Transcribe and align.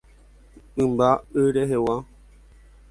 Mymba 0.75 1.09
y 1.39 1.43
rehegua 1.53 1.95